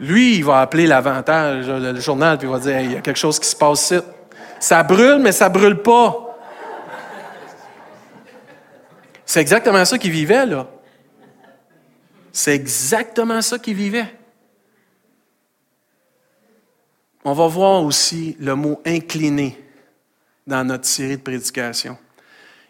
[0.00, 3.18] Lui, il va appeler l'avantage, le journal, puis il va dire, il y a quelque
[3.18, 4.00] chose qui se passe ici.
[4.58, 6.33] Ça brûle, mais ça brûle pas.
[9.34, 10.68] C'est exactement ça qu'il vivait, là.
[12.30, 14.14] C'est exactement ça qu'il vivait.
[17.24, 19.60] On va voir aussi le mot incliné
[20.46, 21.98] dans notre série de prédications.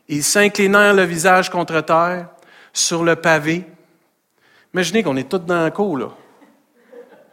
[0.09, 2.31] Ils s'inclinèrent le visage contre terre
[2.72, 3.66] sur le pavé.
[4.72, 6.16] Imaginez qu'on est tous dans le cours, là.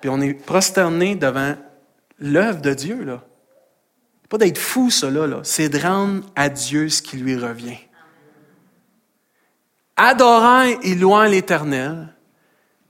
[0.02, 1.56] Puis on est prosterné devant
[2.20, 3.24] l'œuvre de Dieu, là.
[4.28, 5.40] Pas d'être fou, là.
[5.44, 7.78] C'est de rendre à Dieu ce qui lui revient
[10.02, 12.08] adorant et louant l'Éternel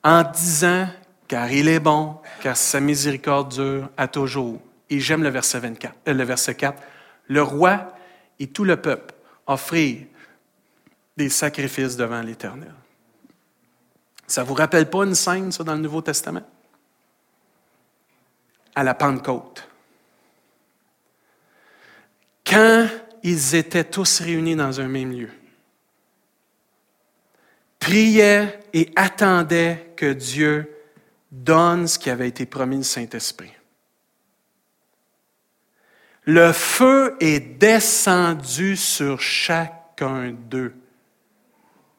[0.03, 0.87] en disant,
[1.27, 4.61] car il est bon, car sa miséricorde dure à toujours.
[4.89, 6.81] Et j'aime le verset, 24, euh, le verset 4.
[7.27, 7.93] Le roi
[8.39, 9.13] et tout le peuple
[9.45, 10.05] offrirent
[11.17, 12.73] des sacrifices devant l'Éternel.
[14.25, 16.43] Ça ne vous rappelle pas une scène, ça, dans le Nouveau Testament?
[18.73, 19.67] À la Pentecôte.
[22.45, 22.87] Quand
[23.23, 25.29] ils étaient tous réunis dans un même lieu
[27.81, 30.73] priait et attendait que Dieu
[31.29, 33.51] donne ce qui avait été promis du Saint-Esprit.
[36.23, 40.73] Le feu est descendu sur chacun d'eux.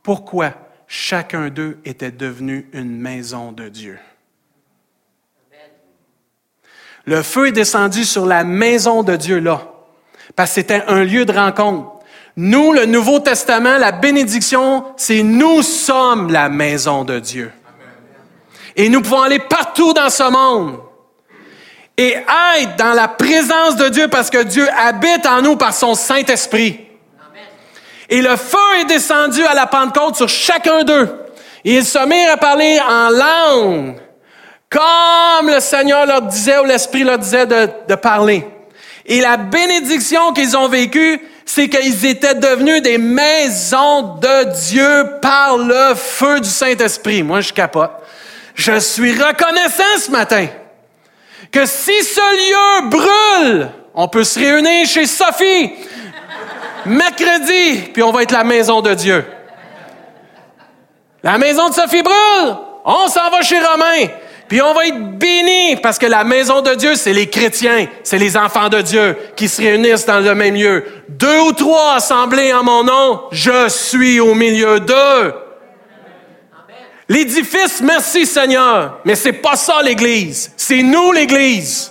[0.03, 0.55] Pourquoi?
[0.92, 3.99] chacun d'eux était devenu une maison de Dieu?
[7.07, 9.73] Le feu est descendu sur la maison de Dieu là,
[10.37, 11.91] parce que c'était un lieu de rencontre.
[12.37, 17.53] Nous, le Nouveau Testament, la bénédiction, c'est nous sommes la maison de Dieu.
[18.75, 20.79] Et nous pouvons aller partout dans ce monde
[21.99, 22.16] et
[22.59, 26.81] être dans la présence de Dieu parce que Dieu habite en nous par son Saint-Esprit.
[28.09, 31.09] Et le feu est descendu à la Pentecôte sur chacun d'eux.
[31.64, 33.97] Et ils se mirent à parler en langue,
[34.68, 38.47] comme le Seigneur leur disait ou l'Esprit leur disait de, de parler.
[39.07, 45.59] Et la bénédiction qu'ils ont vécue, c'est qu'ils étaient devenus des maisons de Dieu par
[45.59, 47.22] le feu du Saint-Esprit.
[47.22, 47.90] Moi, je capote.
[48.55, 50.46] Je suis reconnaissant ce matin
[51.50, 55.72] que si ce lieu brûle, on peut se réunir chez Sophie
[56.87, 59.24] mercredi, puis on va être la maison de Dieu.
[61.22, 64.07] La maison de Sophie brûle, on s'en va chez Romain,
[64.53, 68.19] puis on va être béni parce que la maison de Dieu, c'est les chrétiens, c'est
[68.19, 70.85] les enfants de Dieu qui se réunissent dans le même lieu.
[71.09, 75.33] Deux ou trois assemblés en mon nom, je suis au milieu d'eux.
[77.09, 80.53] L'édifice, merci Seigneur, mais c'est pas ça l'Église.
[80.59, 81.91] C'est nous l'Église.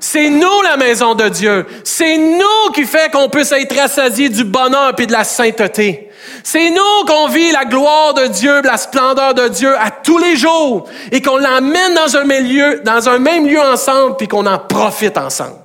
[0.00, 1.66] C'est nous la maison de Dieu.
[1.84, 6.07] C'est nous qui fait qu'on puisse être rassasié du bonheur et de la sainteté.
[6.42, 10.36] C'est nous qu'on vit la gloire de Dieu, la splendeur de Dieu à tous les
[10.36, 14.46] jours et qu'on l'emmène dans un même lieu, dans un même lieu ensemble puis qu'on
[14.46, 15.58] en profite ensemble.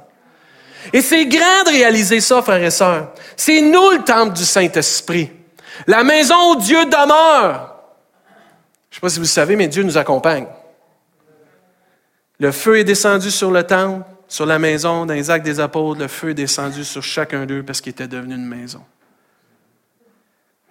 [0.92, 3.12] Et c'est grand de réaliser ça, frères et sœurs.
[3.36, 5.32] C'est nous le temple du Saint-Esprit.
[5.88, 7.76] La maison où Dieu demeure.
[8.90, 10.46] Je sais pas si vous savez, mais Dieu nous accompagne.
[12.40, 16.00] Le feu est descendu sur le temple, sur la maison, dans les actes des apôtres,
[16.00, 18.82] le feu est descendu sur chacun d'eux parce qu'il était devenu une maison.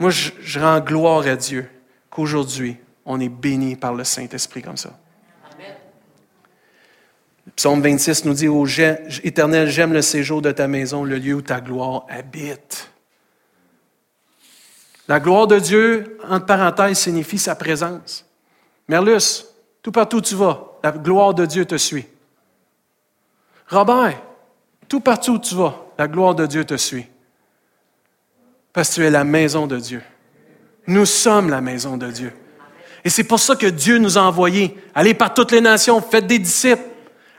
[0.02, 1.70] Moi, je, rends gloire à Dieu
[2.10, 4.98] qu'aujourd'hui, on est béni par le Saint-Esprit comme ça.
[7.46, 8.48] Le psaume 26 nous dit,
[9.22, 12.90] Éternel, j'aime le séjour de ta maison, le lieu où ta gloire habite.
[15.06, 18.26] La gloire de Dieu, entre parenthèses, signifie sa présence.
[18.88, 19.44] Merlus,
[19.82, 22.06] tout partout où tu vas, la gloire de Dieu te suit.
[23.68, 24.20] Robert,
[24.88, 27.06] tout partout où tu vas, la gloire de Dieu te suit.
[28.72, 30.02] Parce que tu es la maison de Dieu.
[30.86, 32.32] Nous sommes la maison de Dieu.
[33.04, 34.76] Et c'est pour ça que Dieu nous a envoyés.
[34.94, 36.82] Allez par toutes les nations, faites des disciples.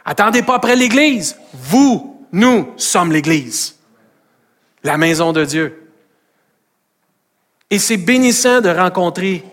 [0.05, 1.37] Attendez pas après l'Église.
[1.53, 3.75] Vous, nous sommes l'Église.
[4.83, 5.89] La maison de Dieu.
[7.69, 9.43] Et c'est bénissant de rencontrer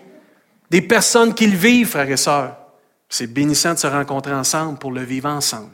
[0.69, 2.57] des personnes qui le vivent, frères et sœurs.
[3.09, 5.71] C'est bénissant de se rencontrer ensemble pour le vivre ensemble.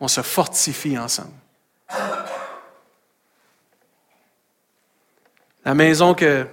[0.00, 1.34] On se fortifie ensemble.
[5.64, 6.46] La maison que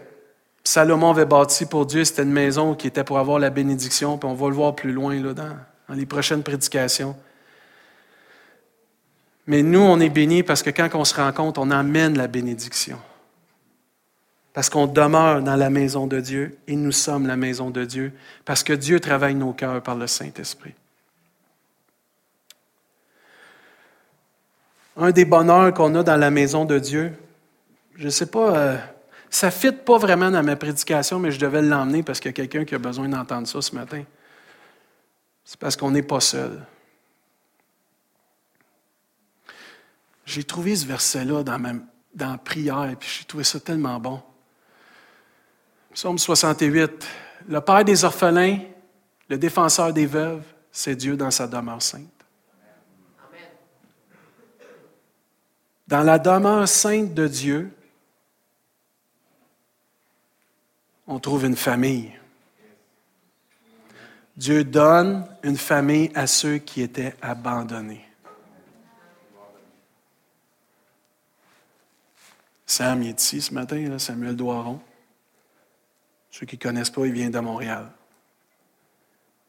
[0.64, 4.30] Salomon avait bâtie pour Dieu, c'était une maison qui était pour avoir la bénédiction, puis
[4.30, 7.16] on va le voir plus loin dans les prochaines prédications.
[9.48, 13.00] Mais nous, on est bénis parce que quand on se rencontre, on amène la bénédiction
[14.54, 18.12] parce qu'on demeure dans la maison de Dieu et nous sommes la maison de Dieu,
[18.44, 20.74] parce que Dieu travaille nos cœurs par le Saint-Esprit.
[24.98, 27.14] Un des bonheurs qu'on a dans la maison de Dieu,
[27.96, 28.78] je ne sais pas, euh,
[29.32, 32.34] ça ne fit pas vraiment dans ma prédication, mais je devais l'emmener parce qu'il y
[32.34, 34.04] a quelqu'un qui a besoin d'entendre ça ce matin.
[35.46, 36.62] C'est parce qu'on n'est pas seul.
[40.26, 41.60] J'ai trouvé ce verset-là dans,
[42.14, 44.22] dans la prière, et puis j'ai trouvé ça tellement bon.
[45.94, 47.08] Psaume 68.
[47.48, 48.60] Le Père des orphelins,
[49.30, 52.08] le défenseur des veuves, c'est Dieu dans sa demeure sainte.
[55.88, 57.72] Dans la demeure sainte de Dieu,
[61.08, 62.12] on trouve une famille.
[64.38, 68.06] Dieu donne une famille à ceux qui étaient abandonnés.
[72.66, 74.80] Sam est ici ce matin, Samuel Doiron.
[76.30, 77.92] Ceux qui ne connaissent pas, il vient de Montréal.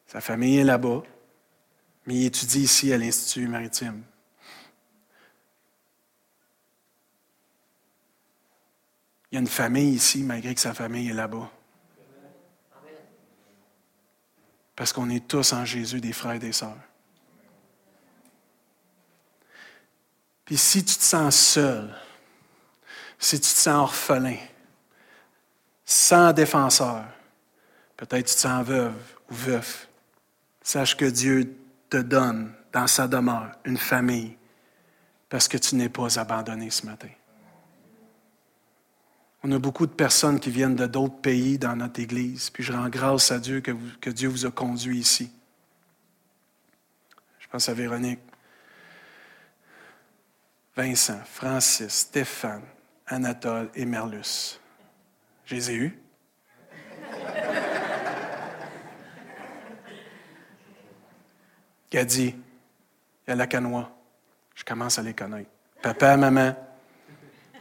[0.08, 1.02] Sa famille est là-bas,
[2.06, 4.02] mais il étudie ici à l'Institut maritime.
[9.32, 11.50] Il y a une famille ici, malgré que sa famille est là-bas.
[14.76, 16.76] Parce qu'on est tous en Jésus des frères et des sœurs.
[20.44, 21.94] Puis si tu te sens seul,
[23.18, 24.36] si tu te sens orphelin,
[25.84, 27.04] sans défenseur.
[27.96, 28.94] Peut-être tu te sens veuve
[29.30, 29.88] ou veuf.
[30.62, 31.56] Sache que Dieu
[31.88, 34.36] te donne dans sa demeure une famille
[35.28, 37.08] parce que tu n'es pas abandonné ce matin.
[39.44, 42.72] On a beaucoup de personnes qui viennent de d'autres pays dans notre Église, puis je
[42.72, 45.32] rends grâce à Dieu que, Dieu vous a conduit ici.
[47.40, 48.20] Je pense à Véronique,
[50.76, 52.62] Vincent, Francis, Stéphane,
[53.06, 54.60] Anatole et Merlus.
[55.44, 55.98] Je les ai eus.
[61.90, 62.28] Gadi,
[63.26, 63.84] il y a la canoë.
[64.54, 65.50] Je commence à les connaître.
[65.82, 66.54] Papa, maman,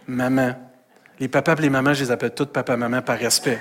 [0.08, 0.71] maman.
[1.22, 3.60] Les papas et les mamans, je les appelle toutes papa, maman par respect.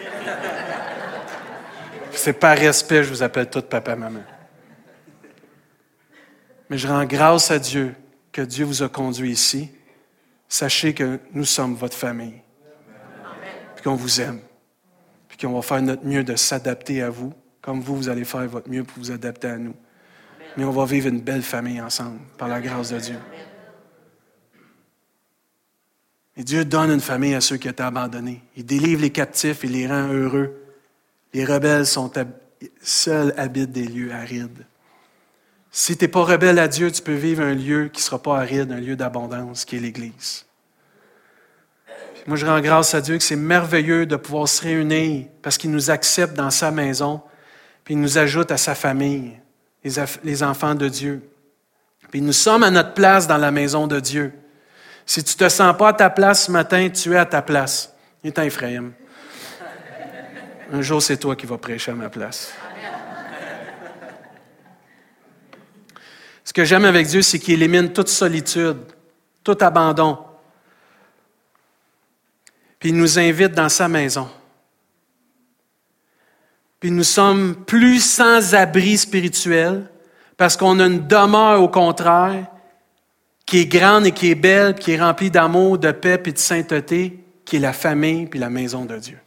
[2.11, 4.23] C'est par respect, je vous appelle toutes papa, maman.
[6.71, 7.95] Mais je rends grâce à Dieu
[8.33, 9.71] que Dieu vous a conduit ici.
[10.49, 12.41] Sachez que nous sommes votre famille.
[13.75, 14.41] Puis qu'on vous aime.
[15.29, 18.47] Puis qu'on va faire notre mieux de s'adapter à vous, comme vous, vous allez faire
[18.49, 19.75] votre mieux pour vous adapter à nous.
[20.57, 23.19] Mais on va vivre une belle famille ensemble, par la grâce de Dieu.
[26.37, 28.43] Et Dieu donne une famille à ceux qui étaient abandonnés.
[28.57, 30.55] Il délivre les captifs, il les rend heureux.
[31.35, 32.11] Les rebelles sont
[32.83, 34.67] seuls habitent des lieux arides.
[35.73, 38.21] Si tu n'es pas rebelle à Dieu, tu peux vivre un lieu qui ne sera
[38.21, 40.45] pas aride, un lieu d'abondance, qui est l'Église.
[42.27, 45.71] Moi, je rends grâce à Dieu que c'est merveilleux de pouvoir se réunir parce qu'il
[45.71, 47.21] nous accepte dans sa maison,
[47.85, 49.39] puis il nous ajoute à sa famille,
[49.85, 51.23] les, enfants de Dieu.
[52.11, 54.33] Puis nous sommes à notre place dans la maison de Dieu.
[55.07, 57.43] Si tu ne te sens pas à ta place ce matin, tu es à ta
[57.43, 57.95] place.
[58.23, 58.93] Il est Ephraim.
[60.73, 62.53] Un jour, c'est toi qui vas prêcher à ma place.
[66.45, 68.79] Ce que j'aime avec Dieu, c'est qu'il élimine toute solitude,
[69.45, 70.19] tout abandon.
[72.79, 74.29] Puis il nous invite dans sa maison.
[76.81, 79.91] Puis nous sommes plus sans abri spirituel
[80.37, 82.47] parce qu'on a une demeure au contraire
[83.51, 86.39] qui est grande et qui est belle, qui est remplie d'amour, de paix et de
[86.39, 89.19] sainteté, qui est la famille puis la maison de Dieu.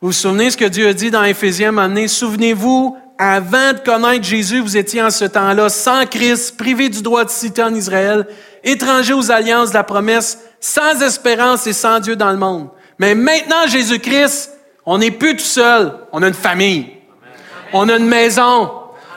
[0.00, 1.72] Vous vous souvenez ce que Dieu a dit dans Éphésiens,
[2.08, 7.24] Souvenez-vous avant de connaître Jésus, vous étiez en ce temps-là sans Christ, privé du droit
[7.24, 8.26] de citer en Israël,
[8.64, 12.68] étranger aux alliances de la promesse, sans espérance et sans Dieu dans le monde.
[12.98, 14.50] Mais maintenant, Jésus-Christ,
[14.84, 15.92] on n'est plus tout seul.
[16.10, 16.88] On a une famille.
[17.72, 18.72] On a une maison.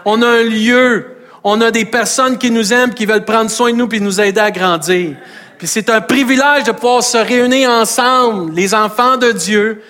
[0.05, 1.16] On a un lieu.
[1.49, 4.19] On a des personnes qui nous aiment, qui veulent prendre soin de nous puis nous
[4.19, 5.15] aider à grandir.
[5.57, 9.81] Puis c'est un privilège de pouvoir se réunir ensemble, les enfants de Dieu,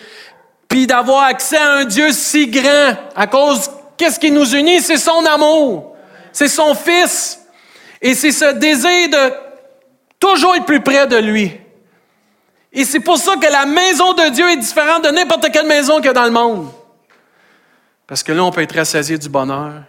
[0.70, 4.82] puis d'avoir accès à un Dieu si grand à cause Qu'est-ce qui nous unit?
[4.82, 5.96] C'est son amour.
[6.32, 7.40] C'est son Fils.
[8.04, 9.34] Et c'est ce désir de
[10.20, 11.52] toujours être plus près de lui.
[12.72, 15.96] Et c'est pour ça que la maison de Dieu est différente de n'importe quelle maison
[15.96, 16.70] qu'il y a dans le monde.
[18.06, 19.82] Parce que là, on peut être rassasié du bonheur,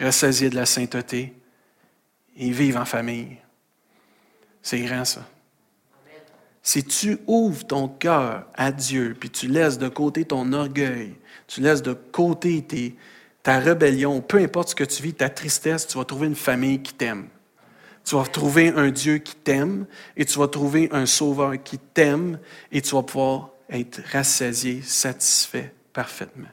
[0.00, 1.34] rassasié de la sainteté
[2.36, 3.36] et vivre en famille.
[4.62, 5.26] C'est grand, ça.
[6.62, 11.14] Si tu ouvres ton cœur à Dieu, puis tu laisses de côté ton orgueil,
[11.46, 12.64] tu laisses de côté
[13.42, 16.82] ta rébellion, peu importe ce que tu vis, ta tristesse, tu vas trouver une famille
[16.82, 17.28] qui t'aime.
[18.04, 19.86] Tu vas trouver un Dieu qui t'aime
[20.16, 22.38] et tu vas trouver un Sauveur qui t'aime
[22.72, 26.48] et tu vas pouvoir être rassasié, satisfait parfaitement.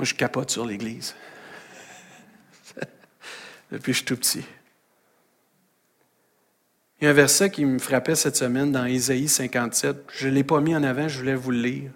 [0.00, 1.14] Moi, je capote sur l'Église.
[3.70, 4.42] Depuis que je suis tout petit.
[6.98, 10.06] Il y a un verset qui me frappait cette semaine dans Ésaïe 57.
[10.10, 11.90] Je ne l'ai pas mis en avant, je voulais vous le lire.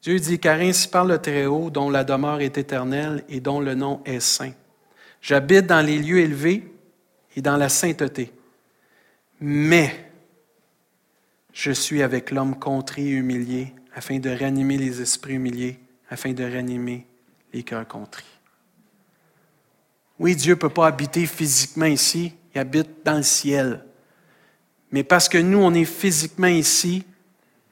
[0.00, 3.74] Dieu dit, car ainsi parle le Très-Haut, dont la demeure est éternelle et dont le
[3.74, 4.54] nom est saint.
[5.20, 6.72] J'habite dans les lieux élevés
[7.36, 8.32] et dans la sainteté.
[9.42, 10.10] Mais
[11.52, 15.78] je suis avec l'homme contrit et humilié, afin de ranimer les esprits humiliés,
[16.08, 17.06] afin de ranimer
[17.52, 18.24] les cœurs contrits.
[20.18, 23.84] Oui, Dieu ne peut pas habiter physiquement ici, il habite dans le ciel.
[24.92, 27.04] Mais parce que nous, on est physiquement ici,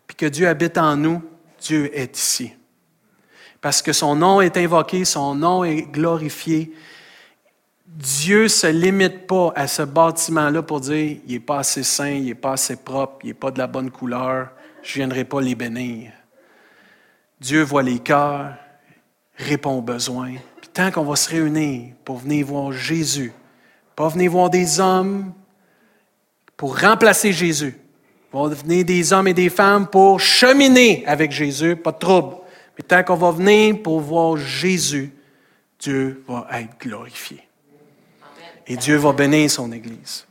[0.07, 1.23] puis que Dieu habite en nous,
[1.61, 2.53] Dieu est ici.
[3.61, 6.73] Parce que son nom est invoqué, son nom est glorifié.
[7.87, 12.11] Dieu ne se limite pas à ce bâtiment-là pour dire, il n'est pas assez saint,
[12.11, 14.51] il n'est pas assez propre, il n'est pas de la bonne couleur,
[14.83, 16.13] je ne viendrai pas les bénir.
[17.41, 18.55] Dieu voit les cœurs,
[19.39, 20.35] répond aux besoins.
[20.61, 23.33] Puis tant qu'on va se réunir pour venir voir Jésus,
[23.97, 25.33] pas venir voir des hommes,
[26.57, 27.79] pour remplacer Jésus.
[28.35, 32.37] Il va venir des hommes et des femmes pour cheminer avec Jésus, pas de trouble.
[32.77, 35.13] Mais tant qu'on va venir pour voir Jésus,
[35.79, 37.43] Dieu va être glorifié.
[38.67, 40.27] Et Dieu va bénir son Église.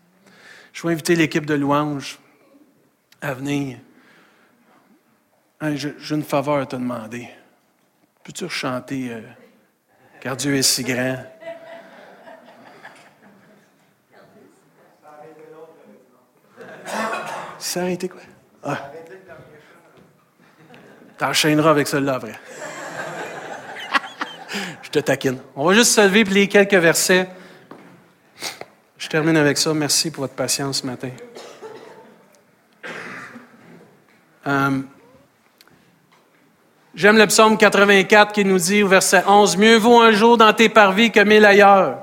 [0.73, 2.19] Je vais inviter l'équipe de louanges
[3.21, 3.79] à venir.
[5.61, 7.29] J'ai une faveur à te demander.
[8.27, 9.21] Peux-tu chanter euh,
[10.19, 11.15] Car Dieu est si grand?
[17.57, 18.19] Ça a été quoi?
[18.63, 18.91] Ah.
[21.17, 22.37] T'enchaîneras avec celle-là après.
[24.81, 25.39] Je te taquine.
[25.55, 27.29] On va juste se lever et lire quelques versets.
[28.97, 29.73] Je termine avec ça.
[29.73, 31.11] Merci pour votre patience ce matin.
[34.47, 34.81] Euh,
[36.97, 40.51] j'aime le psaume 84 qui nous dit au verset 11, Mieux vaut un jour dans
[40.51, 41.99] tes parvis que mille ailleurs.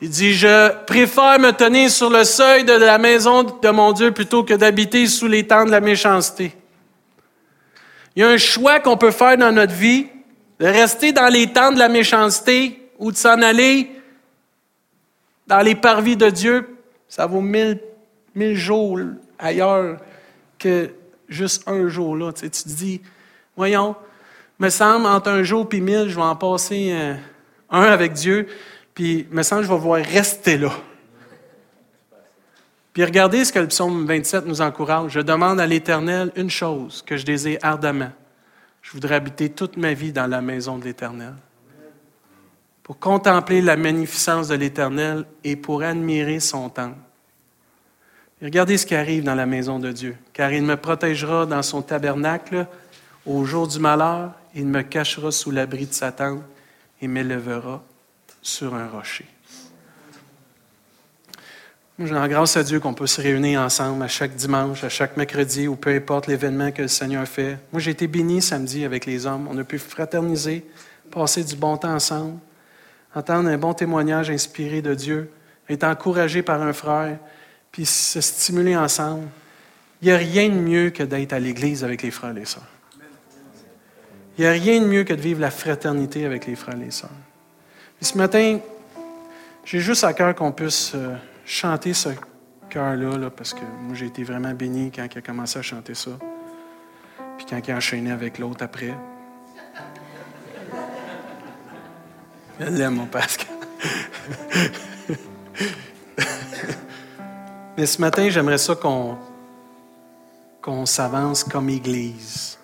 [0.00, 4.12] Il dit, je préfère me tenir sur le seuil de la maison de mon Dieu
[4.12, 6.52] plutôt que d'habiter sous les tentes de la méchanceté.
[8.14, 10.06] Il y a un choix qu'on peut faire dans notre vie,
[10.58, 13.90] de rester dans les tentes de la méchanceté ou de s'en aller
[15.46, 16.76] dans les parvis de Dieu.
[17.08, 17.80] Ça vaut mille,
[18.34, 18.98] mille jours
[19.38, 19.98] ailleurs
[20.58, 20.90] que
[21.28, 22.32] juste un jour là.
[22.32, 23.00] Tu, te dis,
[23.56, 23.96] voyons,
[24.58, 27.18] me semble, entre un jour et mille, je vais en passer un,
[27.70, 28.46] un avec Dieu.
[28.94, 30.72] Puis, me semble, je vais voir rester là.
[32.98, 35.12] Puis regardez ce que le psaume 27 nous encourage.
[35.12, 38.10] Je demande à l'Éternel une chose que je désire ardemment.
[38.82, 41.34] Je voudrais habiter toute ma vie dans la maison de l'Éternel.
[42.82, 46.98] Pour contempler la magnificence de l'Éternel et pour admirer son temple.
[48.42, 50.16] Regardez ce qui arrive dans la maison de Dieu.
[50.32, 52.66] Car il me protégera dans son tabernacle
[53.26, 56.42] au jour du malheur, il me cachera sous l'abri de sa tente
[57.02, 57.82] et m'élèvera
[58.42, 59.26] sur un rocher.
[61.98, 65.16] Je rends grâce à Dieu qu'on peut se réunir ensemble à chaque dimanche, à chaque
[65.16, 67.58] mercredi, ou peu importe l'événement que le Seigneur fait.
[67.72, 69.48] Moi, j'ai été béni samedi avec les hommes.
[69.50, 70.64] On a pu fraterniser,
[71.10, 72.38] passer du bon temps ensemble,
[73.16, 75.28] entendre un bon témoignage inspiré de Dieu,
[75.68, 77.18] être encouragé par un frère,
[77.72, 79.28] puis se stimuler ensemble.
[80.00, 82.62] Il n'y a rien de mieux que d'être à l'Église avec les frères et sœurs.
[84.36, 86.90] Il n'y a rien de mieux que de vivre la fraternité avec les frères et
[86.90, 87.10] sœurs
[88.00, 88.60] ce matin,
[89.64, 92.10] j'ai juste à cœur qu'on puisse euh, chanter ce
[92.70, 96.12] cœur-là, parce que moi, j'ai été vraiment béni quand il a commencé à chanter ça.
[97.36, 98.94] Puis quand il a enchaîné avec l'autre après.
[102.60, 103.48] Je l'aime, mon Pascal.
[107.78, 109.16] Mais ce matin, j'aimerais ça qu'on
[110.84, 112.58] s'avance comme Église,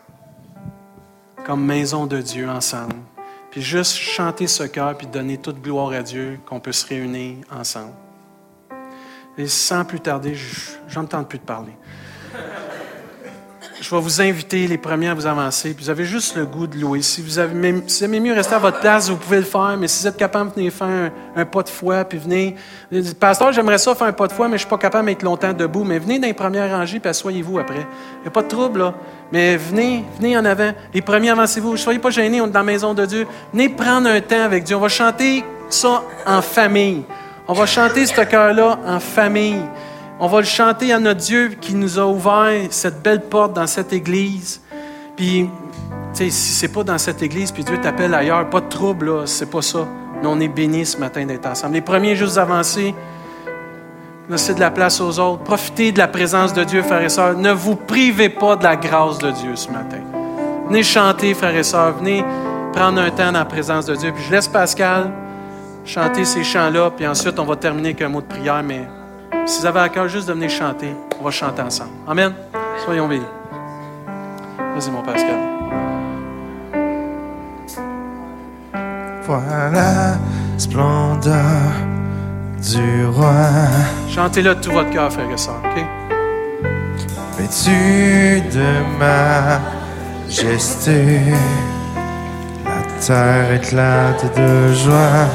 [1.46, 2.96] comme maison de Dieu ensemble
[3.54, 7.36] puis juste chanter ce cœur, puis donner toute gloire à Dieu, qu'on peut se réunir
[7.52, 7.92] ensemble.
[9.38, 10.36] Et sans plus tarder,
[10.88, 11.70] j'entends plus de parler.
[13.85, 15.74] Je vais vous inviter les premiers à vous avancer.
[15.74, 17.03] Puis vous avez juste le goût de louer.
[17.03, 19.76] Si vous, avez, si aimez mieux rester à votre place, vous pouvez le faire.
[19.78, 22.03] Mais si vous êtes capable, venez faire un, pas de foi.
[22.07, 22.57] Puis venez.
[23.20, 25.22] Pasteur, j'aimerais ça faire un pas de foi, mais je ne suis pas capable d'être
[25.22, 25.85] longtemps debout.
[25.85, 27.87] Mais venez dans les premières rangées, puis asseyez-vous après.
[28.20, 28.95] Il n'y a pas de trouble, là.
[29.30, 30.72] Mais venez, venez en avant.
[30.95, 31.76] Les premiers, avancez-vous.
[31.76, 33.26] Soyez pas gênés, on est dans la maison de Dieu.
[33.53, 34.76] Venez prendre un temps avec Dieu.
[34.76, 37.03] On va chanter ça en famille.
[37.47, 39.61] On va chanter ce cœur-là en famille.
[40.20, 43.66] On va le chanter à notre Dieu qui nous a ouvert cette belle porte dans
[43.66, 44.60] cette église.
[45.16, 45.50] Puis,
[46.12, 49.06] tu sais, si c'est pas dans cette église, puis Dieu t'appelle ailleurs, pas de trouble,
[49.06, 49.86] là, c'est pas ça.
[50.20, 51.74] Mais on est bénis ce matin d'être ensemble.
[51.74, 52.94] Les premiers, juste avancés,
[54.30, 55.42] laissez de la place aux autres.
[55.42, 57.36] Profitez de la présence de Dieu, frères et sœurs.
[57.36, 59.98] Ne vous privez pas de la grâce de Dieu ce matin.
[60.68, 61.98] Venez chanter, frères et sœurs.
[61.98, 62.24] Venez
[62.72, 64.12] prendre un temps dans la présence de Dieu.
[64.14, 65.10] Puis je laisse Pascal
[65.84, 68.86] chanter ces chants-là, puis ensuite on va terminer avec un mot de prière, mais
[69.47, 71.90] si vous avez à cœur juste de venir chanter, on va chanter ensemble.
[72.07, 72.32] Amen.
[72.84, 73.24] Soyons bénis.
[74.59, 75.38] Vas-y, mon Pascal.
[79.26, 80.18] Voilà
[80.59, 81.72] splendeur
[82.62, 83.47] du roi.
[84.09, 85.84] Chantez-le de tout votre cœur, frère et soeur, OK?
[87.38, 88.68] Vêtu de
[90.28, 91.20] majesté,
[92.64, 95.28] la terre éclate de joie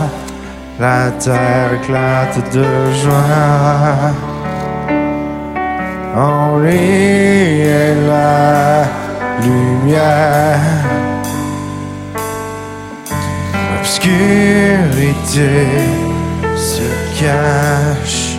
[0.79, 2.63] la terre éclate de
[3.03, 4.13] joie.
[6.15, 8.85] En lui est la
[9.43, 10.59] lumière.
[13.75, 15.67] L'obscurité
[16.55, 16.87] se
[17.19, 18.37] cache.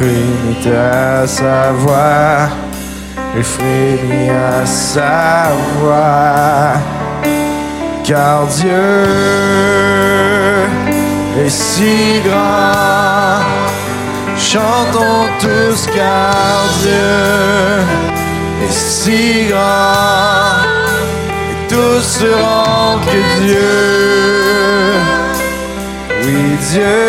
[0.00, 2.50] Les à savoir.
[3.34, 3.42] Les
[4.30, 5.96] à savoir.
[8.04, 9.48] Car Dieu
[11.44, 13.42] est si grand.
[14.36, 17.16] Chantons tous car Dieu
[18.64, 20.62] est si grand.
[21.50, 23.74] Et tous seront que Dieu,
[26.22, 27.06] oui Dieu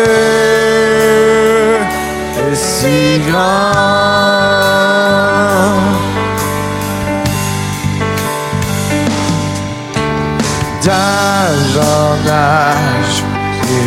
[2.50, 3.90] est si grand.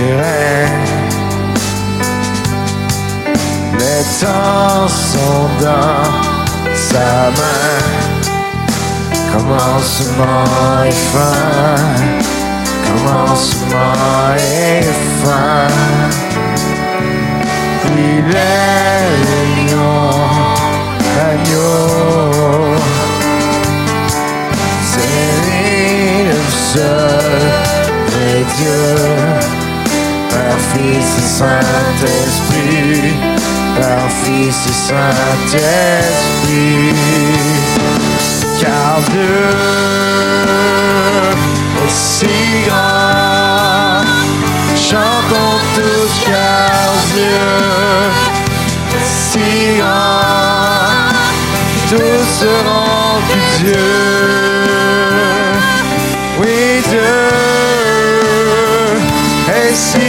[0.03, 0.83] Les
[4.23, 6.11] puissants sont dans
[6.73, 7.81] sa main.
[9.31, 11.77] Commencement et fin,
[12.87, 14.83] commencement et
[15.23, 15.67] fin.
[17.95, 20.09] Il est l'union,
[21.15, 21.79] l'agneau.
[24.91, 26.41] C'est lui le
[26.73, 27.51] seul
[28.07, 29.42] vrai Dieu.
[30.43, 33.13] Père, Fils et Saint-Esprit,
[33.75, 35.63] Père, Fils et Saint-Esprit.
[38.59, 39.45] Car Dieu
[41.85, 42.35] est si
[42.67, 44.03] grand,
[44.75, 47.45] chantons tous car Dieu
[48.97, 51.13] est si grand,
[51.89, 53.91] tous seront que Dieu.
[56.39, 57.13] Oui, Dieu
[59.49, 60.02] est si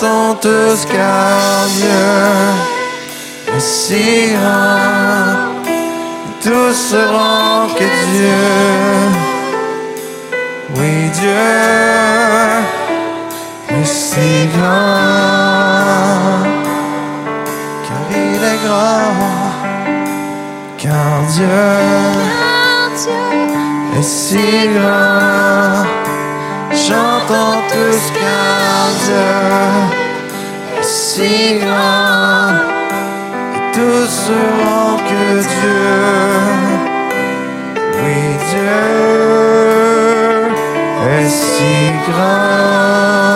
[0.00, 2.06] car Dieu
[3.56, 5.36] est si grand,
[6.42, 8.46] tous seront que Dieu.
[10.76, 11.50] Oui, Dieu
[13.70, 14.84] est si grand,
[17.86, 19.16] car il est grand,
[20.76, 21.62] car Dieu
[23.98, 25.06] est si grand.
[27.26, 29.28] Chantons tous car Dieu
[30.78, 32.54] est si grand,
[33.56, 35.86] et tous seront que Dieu.
[37.94, 38.20] Oui,
[38.50, 38.78] Dieu
[41.18, 41.74] est si
[42.08, 43.35] grand.